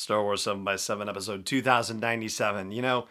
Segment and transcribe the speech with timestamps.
[0.00, 2.72] Star Wars 7 by 7 episode 2097.
[2.72, 3.06] You know,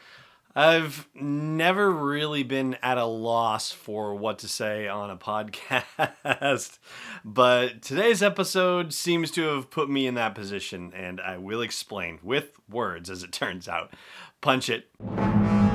[0.55, 6.79] I've never really been at a loss for what to say on a podcast,
[7.23, 12.17] but today's episode seems to have put me in that position, and I will explain
[12.23, 13.93] with words as it turns out.
[14.41, 15.68] Punch it.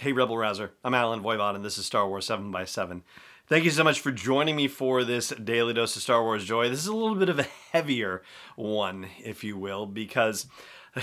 [0.00, 0.72] Hey, Rebel Rouser.
[0.82, 3.02] I'm Allen Voivod, and this is Star Wars 7 by 7
[3.46, 6.70] Thank you so much for joining me for this daily dose of Star Wars joy.
[6.70, 8.22] This is a little bit of a heavier
[8.56, 10.46] one, if you will, because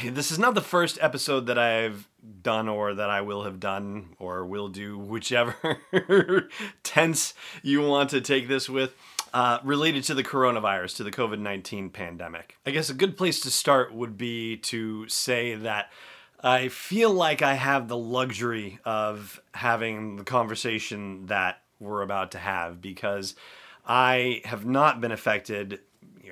[0.03, 2.09] this is not the first episode that I've
[2.41, 5.79] done or that I will have done or will do, whichever
[6.81, 8.95] tense you want to take this with.
[9.31, 12.57] Uh, related to the coronavirus, to the COVID 19 pandemic.
[12.65, 15.91] I guess a good place to start would be to say that
[16.39, 22.37] I feel like I have the luxury of having the conversation that we're about to
[22.37, 23.35] have because
[23.85, 25.79] I have not been affected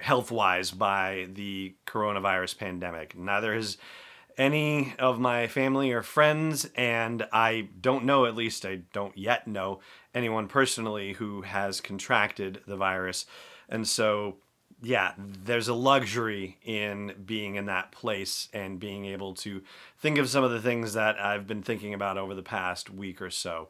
[0.01, 3.17] health wise by the coronavirus pandemic.
[3.17, 3.77] Neither has
[4.37, 9.47] any of my family or friends, and I don't know, at least I don't yet
[9.47, 9.79] know,
[10.13, 13.25] anyone personally who has contracted the virus.
[13.69, 14.37] And so
[14.85, 19.63] yeah, there's a luxury in being in that place and being able to
[19.97, 23.19] think of some of the things that I've been thinking about over the past week
[23.19, 23.69] or so.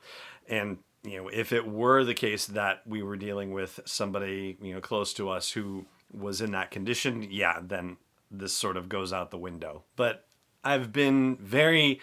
[0.49, 4.73] And you know, if it were the case that we were dealing with somebody, you
[4.73, 7.95] know, close to us who was in that condition, yeah, then
[8.29, 9.83] this sort of goes out the window.
[9.95, 10.25] But
[10.65, 12.01] I've been very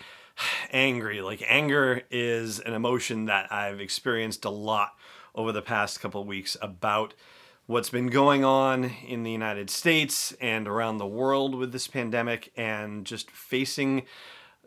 [0.71, 1.21] angry.
[1.21, 4.93] Like anger is an emotion that I've experienced a lot
[5.35, 7.13] over the past couple weeks about
[7.67, 12.53] what's been going on in the United States and around the world with this pandemic
[12.57, 14.03] and just facing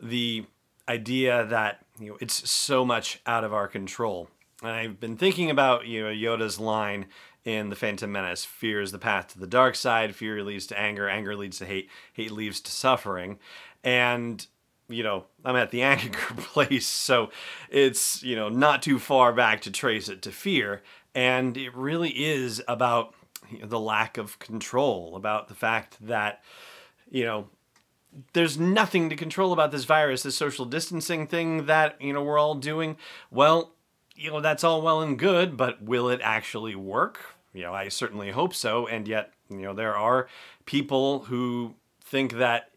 [0.00, 0.44] the
[0.88, 4.28] idea that you know it's so much out of our control.
[4.62, 7.06] And I've been thinking about you know Yoda's line
[7.44, 10.14] in the Phantom Menace: "Fear is the path to the dark side.
[10.14, 11.08] Fear leads to anger.
[11.08, 11.90] Anger leads to hate.
[12.12, 13.38] Hate leads to suffering."
[13.84, 14.46] And
[14.88, 17.30] you know, I'm at the anger place, so
[17.70, 20.82] it's you know not too far back to trace it to fear.
[21.16, 23.14] And it really is about
[23.50, 26.44] you know, the lack of control, about the fact that,
[27.10, 27.48] you know,
[28.34, 32.38] there's nothing to control about this virus, this social distancing thing that, you know, we're
[32.38, 32.98] all doing.
[33.30, 33.72] Well,
[34.14, 37.18] you know, that's all well and good, but will it actually work?
[37.54, 38.86] You know, I certainly hope so.
[38.86, 40.28] And yet, you know, there are
[40.66, 42.70] people who think that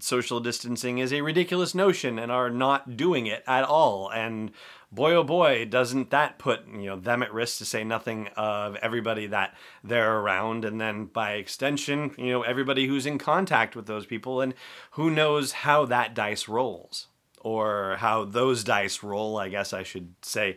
[0.00, 4.10] social distancing is a ridiculous notion and are not doing it at all.
[4.10, 4.50] And
[4.90, 8.76] boy oh boy doesn't that put you know them at risk to say nothing of
[8.76, 10.64] everybody that they're around?
[10.64, 14.40] And then by extension you know everybody who's in contact with those people.
[14.40, 14.54] And
[14.92, 17.08] who knows how that dice rolls
[17.40, 20.56] or how those dice roll i guess i should say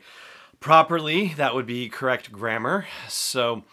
[0.62, 1.34] properly.
[1.36, 2.88] That would be correct grammar.
[3.10, 3.64] So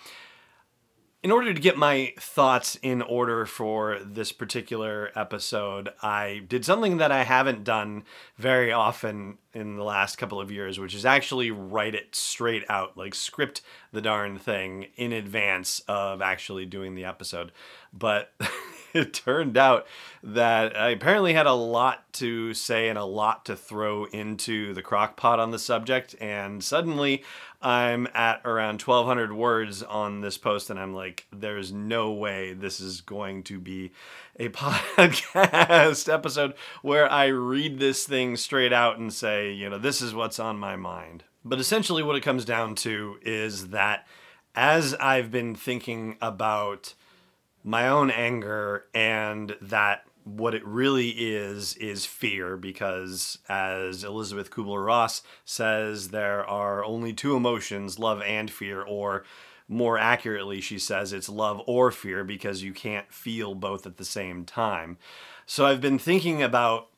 [1.23, 6.99] in order to get my thoughts in order for this particular episode, I did something
[6.99, 8.05] that I haven't done
[8.37, 12.97] very often in the last couple of years, which is actually write it straight out,
[12.97, 17.51] like script the darn thing in advance of actually doing the episode.
[17.93, 18.33] But
[18.95, 19.87] it turned out
[20.23, 24.83] that I apparently had a lot to say and a lot to throw into the
[24.83, 26.15] crock pot on the subject.
[26.21, 27.25] And suddenly
[27.61, 32.79] I'm at around 1,200 words on this post, and I'm like, there's no way this
[32.81, 33.93] is going to be
[34.39, 40.01] a podcast episode where I read this thing straight out and say, you know, this
[40.01, 41.25] is what's on my mind.
[41.45, 44.07] But essentially, what it comes down to is that
[44.55, 46.95] as I've been thinking about
[47.65, 55.23] my own anger and that what it really is is fear because as Elizabeth Kubler-Ross
[55.45, 59.25] says there are only two emotions love and fear or
[59.69, 64.05] more accurately she says it's love or fear because you can't feel both at the
[64.05, 64.99] same time.
[65.47, 66.89] So I've been thinking about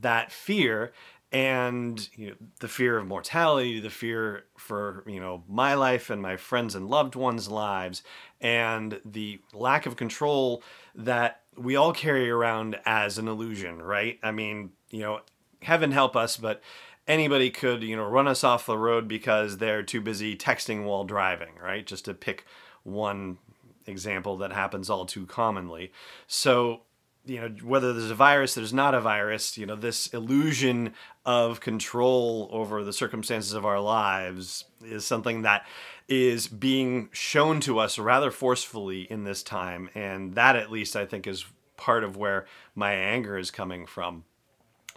[0.00, 0.92] that fear
[1.30, 6.22] and you know, the fear of mortality, the fear for you know my life and
[6.22, 8.02] my friends and loved ones' lives,
[8.40, 10.62] and the lack of control
[10.94, 14.18] that we all carry around as an illusion, right?
[14.22, 15.20] I mean, you know,
[15.62, 16.62] heaven help us, but
[17.06, 21.04] anybody could you know run us off the road because they're too busy texting while
[21.04, 21.86] driving, right?
[21.86, 22.46] Just to pick
[22.84, 23.38] one
[23.86, 25.92] example that happens all too commonly.
[26.26, 26.82] So
[27.26, 30.94] you know whether there's a virus there's not a virus you know this illusion
[31.26, 35.66] of control over the circumstances of our lives is something that
[36.08, 39.90] is being shown to us rather forcefully in this time.
[39.94, 41.44] And that at least i think is
[41.76, 44.24] part of where my anger is coming from.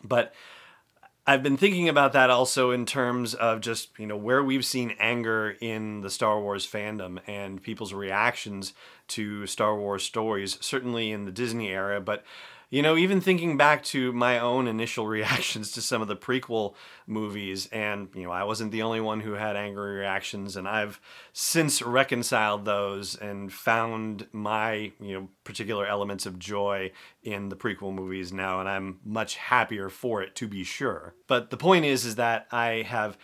[0.04, 0.34] But
[1.31, 4.98] I've been thinking about that also in terms of just, you know, where we've seen
[5.00, 8.74] anger in the Star Wars fandom and people's reactions
[9.07, 12.25] to Star Wars stories, certainly in the Disney era, but
[12.72, 16.74] you know, even thinking back to my own initial reactions to some of the prequel
[17.06, 21.00] movies, and, you know, I wasn't the only one who had angry reactions, and I've
[21.34, 26.92] since reconciled those and found my, you know, particular elements of joy
[27.22, 31.14] in the prequel movies now, and I'm much happier for it, to be sure.
[31.28, 33.18] But the point is, is that I have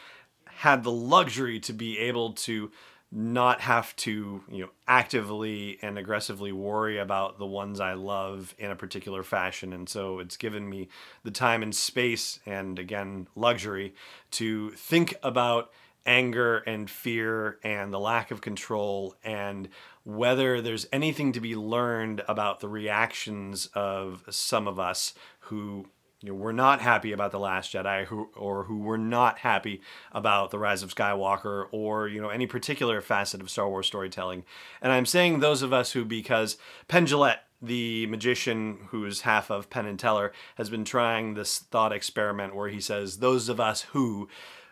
[0.45, 2.71] had the luxury to be able to
[3.11, 8.71] not have to you know actively and aggressively worry about the ones I love in
[8.71, 9.73] a particular fashion.
[9.73, 10.89] And so it's given me
[11.23, 13.95] the time and space and again luxury
[14.31, 15.71] to think about
[16.05, 19.67] anger and fear and the lack of control and
[20.03, 25.85] whether there's anything to be learned about the reactions of some of us who
[26.21, 29.81] you know, were not happy about the Last Jedi, who or who were not happy
[30.11, 34.43] about the Rise of Skywalker, or you know any particular facet of Star Wars storytelling.
[34.81, 39.69] And I'm saying those of us who, because Penn Jillette, the magician who's half of
[39.69, 43.83] Penn and Teller, has been trying this thought experiment where he says those of us
[43.83, 44.27] who,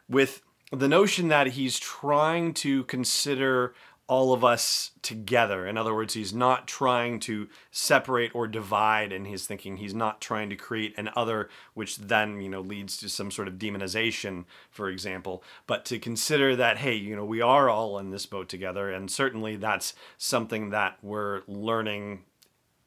[0.09, 0.41] with
[0.71, 3.75] the notion that he's trying to consider
[4.07, 5.65] all of us together.
[5.65, 9.77] In other words, he's not trying to separate or divide in his thinking.
[9.77, 13.47] He's not trying to create an other, which then, you know, leads to some sort
[13.47, 18.11] of demonization, for example, but to consider that, hey, you know, we are all in
[18.11, 18.91] this boat together.
[18.91, 22.23] And certainly that's something that we're learning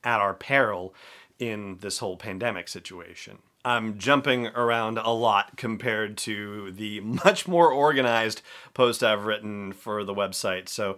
[0.04, 0.94] at our peril
[1.40, 3.38] in this whole pandemic situation.
[3.68, 8.40] I'm jumping around a lot compared to the much more organized
[8.72, 10.70] post I've written for the website.
[10.70, 10.96] So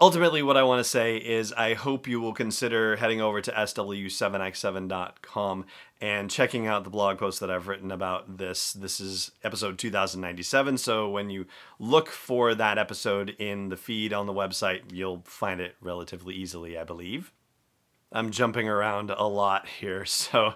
[0.00, 3.52] ultimately, what I want to say is I hope you will consider heading over to
[3.52, 5.66] sw7x7.com
[6.00, 8.72] and checking out the blog post that I've written about this.
[8.72, 10.78] This is episode 2097.
[10.78, 11.44] So when you
[11.78, 16.78] look for that episode in the feed on the website, you'll find it relatively easily,
[16.78, 17.30] I believe.
[18.10, 20.06] I'm jumping around a lot here.
[20.30, 20.54] So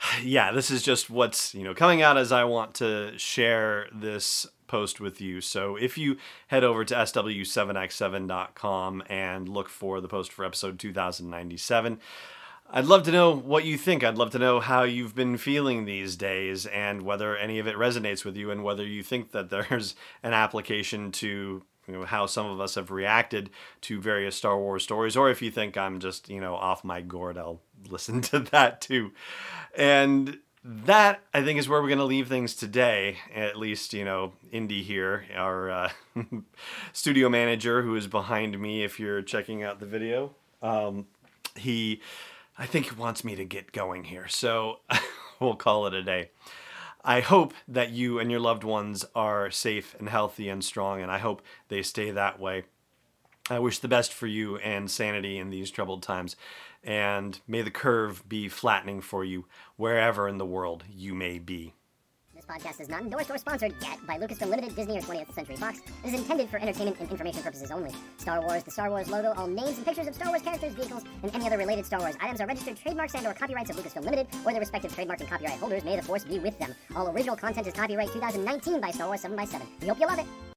[0.22, 4.46] yeah, this is just what's, you know, coming out as I want to share this
[4.66, 5.40] post with you.
[5.40, 6.16] So if you
[6.48, 12.00] head over to sw7x7.com and look for the post for episode 2097,
[12.70, 14.04] I'd love to know what you think.
[14.04, 17.76] I'd love to know how you've been feeling these days and whether any of it
[17.76, 22.26] resonates with you and whether you think that there's an application to you know how
[22.26, 23.48] some of us have reacted
[23.80, 27.00] to various Star Wars stories, or if you think I'm just you know off my
[27.00, 29.12] gourd, I'll listen to that too.
[29.76, 33.18] And that I think is where we're going to leave things today.
[33.34, 35.90] At least you know Indy here, our uh,
[36.92, 38.84] studio manager who is behind me.
[38.84, 41.06] If you're checking out the video, um,
[41.56, 42.00] he
[42.58, 44.80] I think he wants me to get going here, so
[45.40, 46.30] we'll call it a day.
[47.04, 51.10] I hope that you and your loved ones are safe and healthy and strong, and
[51.10, 52.64] I hope they stay that way.
[53.50, 56.36] I wish the best for you and sanity in these troubled times,
[56.84, 59.46] and may the curve be flattening for you
[59.76, 61.74] wherever in the world you may be
[62.34, 65.56] This podcast is not endorsed or sponsored yet by Lucasfilm Limited, Disney, or 20th Century
[65.56, 65.80] Fox.
[66.04, 67.92] It is intended for entertainment and information purposes only.
[68.18, 71.02] Star Wars, the Star Wars logo, all names and pictures of Star Wars characters, vehicles,
[71.22, 74.04] and any other related Star Wars items are registered trademarks and or copyrights of Lucasfilm
[74.04, 75.84] Limited or their respective trademark and copyright holders.
[75.84, 76.74] May the force be with them.
[76.94, 79.62] All original content is copyright 2019 by Star Wars 7x7.
[79.80, 80.47] We hope you love it.